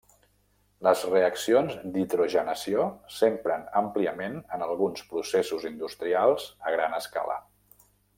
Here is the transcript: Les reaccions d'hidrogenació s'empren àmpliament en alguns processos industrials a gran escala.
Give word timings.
Les 0.85 1.01
reaccions 1.09 1.75
d'hidrogenació 1.97 2.85
s'empren 3.17 3.67
àmpliament 3.83 4.39
en 4.57 4.65
alguns 4.69 5.05
processos 5.13 5.69
industrials 5.73 6.49
a 6.71 6.75
gran 6.79 6.97
escala. 7.03 7.37